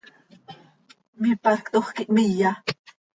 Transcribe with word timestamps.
Mipactoj 1.21 1.85
quih 1.95 2.09
hmiya. 2.13 2.51